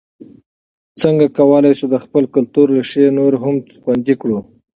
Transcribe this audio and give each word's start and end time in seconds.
څنګه 1.01 1.25
کولای 1.37 1.73
سو 1.79 1.85
د 1.93 1.95
خپل 2.03 2.23
کلتور 2.35 2.67
ریښې 2.77 3.05
نورې 3.17 3.37
هم 3.43 3.55
خوندي 3.83 4.15
کړو؟ 4.21 4.37